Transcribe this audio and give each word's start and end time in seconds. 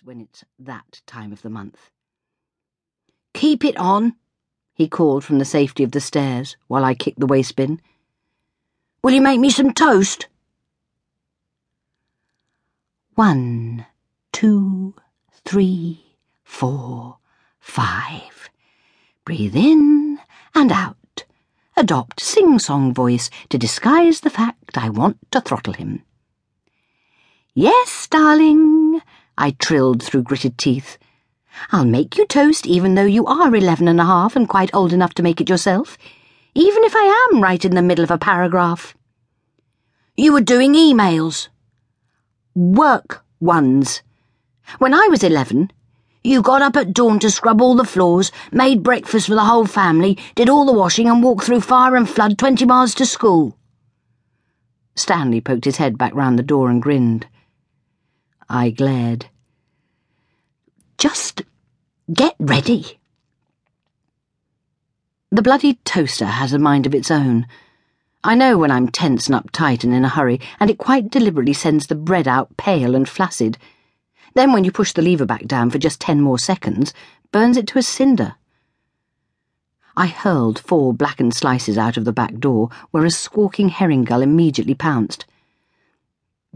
when 0.00 0.20
it's 0.20 0.44
that 0.58 1.02
time 1.06 1.32
of 1.32 1.42
the 1.42 1.50
month. 1.50 1.90
Keep 3.34 3.64
it 3.64 3.76
on, 3.76 4.14
he 4.74 4.88
called 4.88 5.24
from 5.24 5.38
the 5.38 5.44
safety 5.44 5.84
of 5.84 5.92
the 5.92 6.00
stairs 6.00 6.56
while 6.68 6.84
I 6.84 6.94
kicked 6.94 7.20
the 7.20 7.26
waste 7.26 7.56
bin. 7.56 7.80
Will 9.02 9.12
you 9.12 9.20
make 9.20 9.40
me 9.40 9.50
some 9.50 9.72
toast? 9.72 10.28
One, 13.14 13.84
two, 14.32 14.94
three, 15.44 16.16
four, 16.44 17.18
five. 17.60 18.48
Breathe 19.24 19.56
in 19.56 20.18
and 20.54 20.72
out. 20.72 21.24
Adopt 21.76 22.20
sing 22.20 22.58
song 22.58 22.94
voice 22.94 23.30
to 23.48 23.58
disguise 23.58 24.20
the 24.20 24.30
fact 24.30 24.78
I 24.78 24.88
want 24.88 25.18
to 25.32 25.40
throttle 25.40 25.72
him. 25.72 26.02
Yes, 27.54 28.06
darling, 28.06 29.02
I 29.42 29.50
trilled 29.58 30.04
through 30.04 30.22
gritted 30.22 30.56
teeth. 30.56 30.98
I'll 31.72 31.84
make 31.84 32.16
you 32.16 32.26
toast 32.26 32.64
even 32.64 32.94
though 32.94 33.02
you 33.16 33.26
are 33.26 33.52
eleven 33.52 33.88
and 33.88 34.00
a 34.00 34.04
half 34.04 34.36
and 34.36 34.48
quite 34.48 34.72
old 34.72 34.92
enough 34.92 35.14
to 35.14 35.22
make 35.24 35.40
it 35.40 35.48
yourself, 35.48 35.98
even 36.54 36.84
if 36.84 36.94
I 36.94 37.28
am 37.32 37.42
right 37.42 37.64
in 37.64 37.74
the 37.74 37.82
middle 37.82 38.04
of 38.04 38.12
a 38.12 38.18
paragraph. 38.18 38.94
You 40.16 40.32
were 40.32 40.42
doing 40.42 40.74
emails. 40.74 41.48
Work 42.54 43.24
ones. 43.40 44.02
When 44.78 44.94
I 44.94 45.08
was 45.10 45.24
eleven, 45.24 45.72
you 46.22 46.40
got 46.40 46.62
up 46.62 46.76
at 46.76 46.94
dawn 46.94 47.18
to 47.18 47.28
scrub 47.28 47.60
all 47.60 47.74
the 47.74 47.82
floors, 47.82 48.30
made 48.52 48.84
breakfast 48.84 49.26
for 49.26 49.34
the 49.34 49.46
whole 49.46 49.66
family, 49.66 50.16
did 50.36 50.48
all 50.48 50.64
the 50.64 50.72
washing, 50.72 51.08
and 51.08 51.20
walked 51.20 51.46
through 51.46 51.62
fire 51.62 51.96
and 51.96 52.08
flood 52.08 52.38
twenty 52.38 52.64
miles 52.64 52.94
to 52.94 53.04
school. 53.04 53.58
Stanley 54.94 55.40
poked 55.40 55.64
his 55.64 55.78
head 55.78 55.98
back 55.98 56.14
round 56.14 56.38
the 56.38 56.44
door 56.44 56.70
and 56.70 56.80
grinned. 56.80 57.26
I 58.48 58.70
glared. 58.70 59.26
Just 61.02 61.42
get 62.14 62.36
ready. 62.38 63.00
The 65.32 65.42
bloody 65.42 65.74
toaster 65.84 66.26
has 66.26 66.52
a 66.52 66.60
mind 66.60 66.86
of 66.86 66.94
its 66.94 67.10
own. 67.10 67.48
I 68.22 68.36
know 68.36 68.56
when 68.56 68.70
I'm 68.70 68.86
tense 68.86 69.26
and 69.26 69.34
uptight 69.34 69.82
and 69.82 69.92
in 69.92 70.04
a 70.04 70.08
hurry, 70.08 70.40
and 70.60 70.70
it 70.70 70.78
quite 70.78 71.10
deliberately 71.10 71.54
sends 71.54 71.88
the 71.88 71.96
bread 71.96 72.28
out 72.28 72.56
pale 72.56 72.94
and 72.94 73.08
flaccid. 73.08 73.58
Then, 74.34 74.52
when 74.52 74.62
you 74.62 74.70
push 74.70 74.92
the 74.92 75.02
lever 75.02 75.26
back 75.26 75.46
down 75.46 75.70
for 75.70 75.78
just 75.78 76.00
ten 76.00 76.20
more 76.20 76.38
seconds, 76.38 76.94
burns 77.32 77.56
it 77.56 77.66
to 77.66 77.80
a 77.80 77.82
cinder. 77.82 78.36
I 79.96 80.06
hurled 80.06 80.60
four 80.60 80.94
blackened 80.94 81.34
slices 81.34 81.76
out 81.76 81.96
of 81.96 82.04
the 82.04 82.12
back 82.12 82.36
door, 82.36 82.68
where 82.92 83.04
a 83.04 83.10
squawking 83.10 83.70
herring 83.70 84.04
gull 84.04 84.22
immediately 84.22 84.74
pounced. 84.74 85.24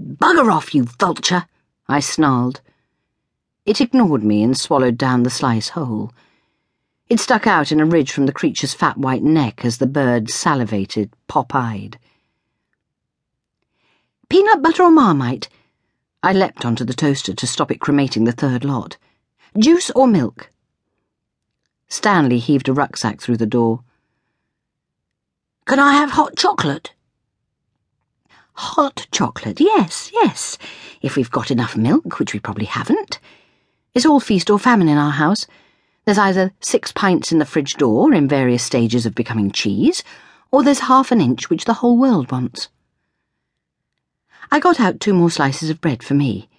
Bugger 0.00 0.52
off, 0.52 0.72
you 0.72 0.84
vulture! 0.84 1.46
I 1.88 1.98
snarled. 1.98 2.60
It 3.66 3.80
ignored 3.80 4.22
me 4.22 4.44
and 4.44 4.56
swallowed 4.56 4.96
down 4.96 5.24
the 5.24 5.30
slice 5.30 5.70
whole. 5.70 6.12
It 7.08 7.18
stuck 7.18 7.48
out 7.48 7.72
in 7.72 7.80
a 7.80 7.84
ridge 7.84 8.12
from 8.12 8.26
the 8.26 8.32
creature's 8.32 8.74
fat 8.74 8.96
white 8.96 9.24
neck 9.24 9.64
as 9.64 9.78
the 9.78 9.88
bird 9.88 10.30
salivated, 10.30 11.10
pop 11.26 11.52
eyed. 11.52 11.98
Peanut 14.28 14.62
butter 14.62 14.84
or 14.84 14.90
marmite? 14.92 15.48
I 16.22 16.32
leapt 16.32 16.64
onto 16.64 16.84
the 16.84 16.94
toaster 16.94 17.34
to 17.34 17.46
stop 17.46 17.72
it 17.72 17.80
cremating 17.80 18.24
the 18.24 18.32
third 18.32 18.64
lot. 18.64 18.96
Juice 19.58 19.90
or 19.90 20.06
milk? 20.06 20.50
Stanley 21.88 22.38
heaved 22.38 22.68
a 22.68 22.72
rucksack 22.72 23.20
through 23.20 23.36
the 23.36 23.46
door. 23.46 23.82
Can 25.66 25.80
I 25.80 25.94
have 25.94 26.12
hot 26.12 26.36
chocolate? 26.36 26.92
Hot 28.54 29.08
chocolate, 29.10 29.60
yes, 29.60 30.10
yes, 30.12 30.56
if 31.02 31.16
we've 31.16 31.30
got 31.30 31.50
enough 31.50 31.76
milk, 31.76 32.20
which 32.20 32.32
we 32.32 32.38
probably 32.38 32.66
haven't. 32.66 33.18
It's 33.96 34.04
all 34.04 34.20
feast 34.20 34.50
or 34.50 34.58
famine 34.58 34.90
in 34.90 34.98
our 34.98 35.12
house. 35.12 35.46
There's 36.04 36.18
either 36.18 36.52
six 36.60 36.92
pints 36.92 37.32
in 37.32 37.38
the 37.38 37.46
fridge 37.46 37.76
door 37.76 38.12
in 38.12 38.28
various 38.28 38.62
stages 38.62 39.06
of 39.06 39.14
becoming 39.14 39.50
cheese, 39.50 40.04
or 40.50 40.62
there's 40.62 40.80
half 40.80 41.10
an 41.12 41.22
inch 41.22 41.48
which 41.48 41.64
the 41.64 41.72
whole 41.72 41.96
world 41.96 42.30
wants. 42.30 42.68
I 44.50 44.60
got 44.60 44.80
out 44.80 45.00
two 45.00 45.14
more 45.14 45.30
slices 45.30 45.70
of 45.70 45.80
bread 45.80 46.02
for 46.02 46.12
me. 46.12 46.50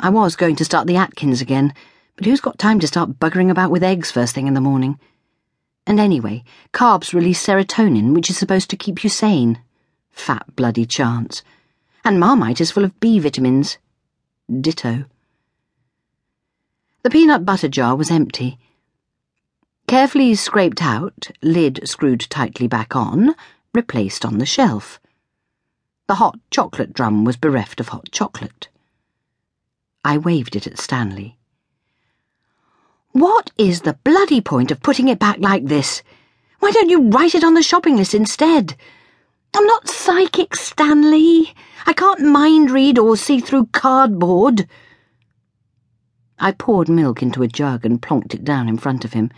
I 0.00 0.08
was 0.08 0.34
going 0.34 0.56
to 0.56 0.64
start 0.64 0.88
the 0.88 0.96
Atkins 0.96 1.40
again, 1.40 1.72
but 2.16 2.26
who's 2.26 2.40
got 2.40 2.58
time 2.58 2.80
to 2.80 2.88
start 2.88 3.20
buggering 3.20 3.52
about 3.52 3.70
with 3.70 3.84
eggs 3.84 4.10
first 4.10 4.34
thing 4.34 4.48
in 4.48 4.54
the 4.54 4.60
morning? 4.60 4.98
And 5.86 6.00
anyway, 6.00 6.42
carbs 6.72 7.14
release 7.14 7.40
serotonin, 7.40 8.14
which 8.14 8.30
is 8.30 8.36
supposed 8.36 8.68
to 8.70 8.76
keep 8.76 9.04
you 9.04 9.10
sane. 9.10 9.60
Fat 10.10 10.56
bloody 10.56 10.86
chance. 10.86 11.44
And 12.04 12.18
Marmite 12.18 12.60
is 12.60 12.72
full 12.72 12.82
of 12.82 12.98
B 12.98 13.20
vitamins. 13.20 13.78
Ditto. 14.50 15.04
The 17.08 17.12
peanut 17.12 17.46
butter 17.46 17.68
jar 17.68 17.96
was 17.96 18.10
empty. 18.10 18.58
Carefully 19.86 20.34
scraped 20.34 20.82
out, 20.82 21.28
lid 21.40 21.88
screwed 21.88 22.20
tightly 22.28 22.68
back 22.68 22.94
on, 22.94 23.34
replaced 23.72 24.26
on 24.26 24.36
the 24.36 24.44
shelf. 24.44 25.00
The 26.06 26.16
hot 26.16 26.38
chocolate 26.50 26.92
drum 26.92 27.24
was 27.24 27.38
bereft 27.38 27.80
of 27.80 27.88
hot 27.88 28.10
chocolate. 28.12 28.68
I 30.04 30.18
waved 30.18 30.54
it 30.54 30.66
at 30.66 30.78
Stanley. 30.78 31.38
What 33.12 33.52
is 33.56 33.80
the 33.80 33.98
bloody 34.04 34.42
point 34.42 34.70
of 34.70 34.82
putting 34.82 35.08
it 35.08 35.18
back 35.18 35.38
like 35.38 35.64
this? 35.64 36.02
Why 36.58 36.72
don't 36.72 36.90
you 36.90 37.08
write 37.08 37.34
it 37.34 37.42
on 37.42 37.54
the 37.54 37.62
shopping 37.62 37.96
list 37.96 38.12
instead? 38.12 38.76
I'm 39.56 39.64
not 39.64 39.88
psychic, 39.88 40.54
Stanley. 40.54 41.54
I 41.86 41.94
can't 41.94 42.20
mind 42.20 42.70
read 42.70 42.98
or 42.98 43.16
see 43.16 43.40
through 43.40 43.70
cardboard. 43.72 44.68
I 46.40 46.52
poured 46.52 46.88
milk 46.88 47.22
into 47.22 47.42
a 47.42 47.48
jug 47.48 47.84
and 47.84 48.00
plonked 48.00 48.32
it 48.32 48.44
down 48.44 48.68
in 48.68 48.78
front 48.78 49.04
of 49.04 49.12
him. 49.12 49.30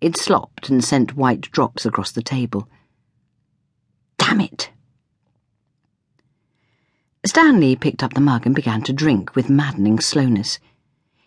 It 0.00 0.16
slopped 0.16 0.68
and 0.68 0.84
sent 0.84 1.16
white 1.16 1.50
drops 1.50 1.86
across 1.86 2.12
the 2.12 2.22
table. 2.22 2.68
Damn 4.18 4.42
it! 4.42 4.70
Stanley 7.24 7.74
picked 7.74 8.02
up 8.02 8.14
the 8.14 8.20
mug 8.20 8.44
and 8.44 8.54
began 8.54 8.82
to 8.82 8.92
drink 8.92 9.34
with 9.34 9.50
maddening 9.50 9.98
slowness. 9.98 10.58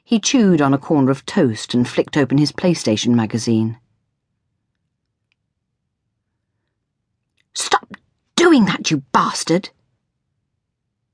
He 0.03 0.19
chewed 0.19 0.61
on 0.61 0.73
a 0.73 0.77
corner 0.77 1.11
of 1.11 1.25
toast 1.25 1.73
and 1.73 1.87
flicked 1.87 2.15
open 2.15 2.37
his 2.37 2.51
PlayStation 2.51 3.15
magazine. 3.15 3.77
Stop 7.53 7.97
doing 8.35 8.65
that, 8.65 8.91
you 8.91 9.03
bastard! 9.11 9.71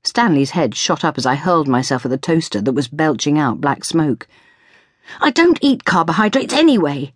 Stanley's 0.06 0.50
head 0.50 0.74
shot 0.76 1.04
up 1.04 1.18
as 1.18 1.26
I 1.26 1.34
hurled 1.34 1.66
myself 1.66 2.04
at 2.04 2.10
the 2.10 2.16
toaster 2.16 2.60
that 2.60 2.72
was 2.72 2.86
belching 2.86 3.38
out 3.38 3.60
black 3.60 3.84
smoke. 3.84 4.28
I 5.20 5.30
don't 5.30 5.58
eat 5.60 5.84
carbohydrates 5.84 6.54
anyway, 6.54 7.12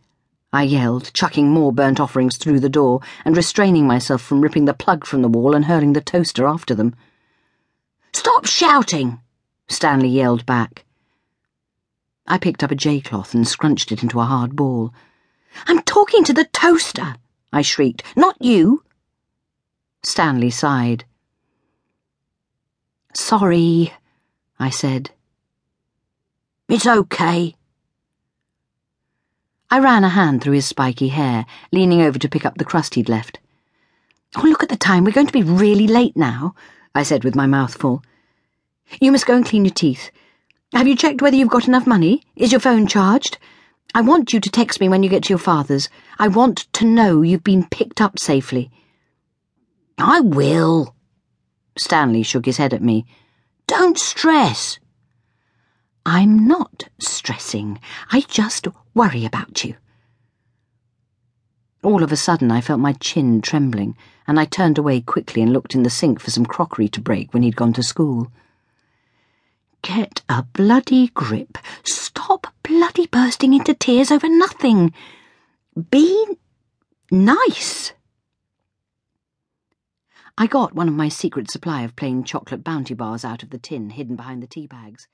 I 0.52 0.64
yelled, 0.64 1.12
chucking 1.14 1.48
more 1.48 1.72
burnt 1.72 2.00
offerings 2.00 2.36
through 2.36 2.58
the 2.58 2.68
door 2.68 3.00
and 3.24 3.36
restraining 3.36 3.86
myself 3.86 4.20
from 4.20 4.40
ripping 4.40 4.64
the 4.64 4.74
plug 4.74 5.06
from 5.06 5.22
the 5.22 5.28
wall 5.28 5.54
and 5.54 5.66
hurling 5.66 5.92
the 5.92 6.00
toaster 6.00 6.46
after 6.48 6.74
them. 6.74 6.96
Stop 8.12 8.46
shouting, 8.46 9.20
Stanley 9.68 10.08
yelled 10.08 10.44
back. 10.44 10.84
I 12.26 12.38
picked 12.38 12.64
up 12.64 12.72
a 12.72 12.74
J-cloth 12.74 13.34
and 13.34 13.46
scrunched 13.46 13.92
it 13.92 14.02
into 14.02 14.18
a 14.18 14.24
hard 14.24 14.56
ball. 14.56 14.92
I'm 15.68 15.82
talking 15.82 16.24
to 16.24 16.32
the 16.32 16.46
toaster, 16.46 17.14
I 17.52 17.62
shrieked, 17.62 18.02
not 18.16 18.36
you. 18.40 18.82
Stanley 20.02 20.50
sighed. 20.50 21.04
Sorry, 23.12 23.92
I 24.58 24.70
said. 24.70 25.10
It's 26.68 26.86
okay. 26.86 27.56
I 29.70 29.78
ran 29.78 30.04
a 30.04 30.08
hand 30.08 30.42
through 30.42 30.54
his 30.54 30.66
spiky 30.66 31.08
hair, 31.08 31.46
leaning 31.72 32.02
over 32.02 32.18
to 32.18 32.28
pick 32.28 32.44
up 32.44 32.56
the 32.56 32.64
crust 32.64 32.94
he'd 32.94 33.08
left. 33.08 33.38
Oh, 34.36 34.42
look 34.42 34.62
at 34.62 34.68
the 34.68 34.76
time. 34.76 35.04
We're 35.04 35.12
going 35.12 35.26
to 35.26 35.32
be 35.32 35.42
really 35.42 35.86
late 35.86 36.16
now, 36.16 36.54
I 36.94 37.02
said 37.02 37.24
with 37.24 37.34
my 37.34 37.46
mouth 37.46 37.74
full. 37.74 38.02
You 39.00 39.12
must 39.12 39.26
go 39.26 39.34
and 39.36 39.44
clean 39.44 39.64
your 39.64 39.74
teeth. 39.74 40.10
Have 40.72 40.86
you 40.86 40.96
checked 40.96 41.22
whether 41.22 41.36
you've 41.36 41.48
got 41.48 41.66
enough 41.66 41.86
money? 41.86 42.22
Is 42.36 42.52
your 42.52 42.60
phone 42.60 42.86
charged? 42.86 43.38
I 43.92 44.02
want 44.02 44.32
you 44.32 44.38
to 44.38 44.50
text 44.50 44.80
me 44.80 44.88
when 44.88 45.02
you 45.02 45.08
get 45.08 45.24
to 45.24 45.30
your 45.30 45.38
father's. 45.38 45.88
I 46.18 46.28
want 46.28 46.72
to 46.74 46.84
know 46.84 47.22
you've 47.22 47.42
been 47.42 47.68
picked 47.68 48.00
up 48.00 48.18
safely. 48.20 48.70
I 49.98 50.20
will. 50.20 50.94
Stanley 51.80 52.22
shook 52.22 52.44
his 52.44 52.58
head 52.58 52.74
at 52.74 52.82
me. 52.82 53.06
Don't 53.66 53.98
stress. 53.98 54.78
I'm 56.04 56.46
not 56.46 56.90
stressing. 56.98 57.80
I 58.12 58.20
just 58.20 58.68
worry 58.92 59.24
about 59.24 59.64
you. 59.64 59.76
All 61.82 62.02
of 62.02 62.12
a 62.12 62.16
sudden, 62.16 62.50
I 62.50 62.60
felt 62.60 62.80
my 62.80 62.92
chin 62.92 63.40
trembling, 63.40 63.96
and 64.28 64.38
I 64.38 64.44
turned 64.44 64.76
away 64.76 65.00
quickly 65.00 65.40
and 65.40 65.54
looked 65.54 65.74
in 65.74 65.82
the 65.82 65.88
sink 65.88 66.20
for 66.20 66.30
some 66.30 66.44
crockery 66.44 66.90
to 66.90 67.00
break 67.00 67.32
when 67.32 67.42
he'd 67.42 67.56
gone 67.56 67.72
to 67.72 67.82
school. 67.82 68.30
Get 69.80 70.20
a 70.28 70.42
bloody 70.42 71.08
grip. 71.08 71.56
Stop 71.82 72.46
bloody 72.62 73.06
bursting 73.06 73.54
into 73.54 73.72
tears 73.72 74.10
over 74.10 74.28
nothing. 74.28 74.92
Be 75.90 76.36
nice. 77.10 77.89
I 80.40 80.46
got 80.46 80.74
one 80.74 80.88
of 80.88 80.94
my 80.94 81.10
secret 81.10 81.50
supply 81.50 81.82
of 81.82 81.96
plain 81.96 82.24
chocolate 82.24 82.64
bounty 82.64 82.94
bars 82.94 83.26
out 83.26 83.42
of 83.42 83.50
the 83.50 83.58
tin 83.58 83.90
hidden 83.90 84.16
behind 84.16 84.42
the 84.42 84.46
tea 84.46 84.66
bags. 84.66 85.06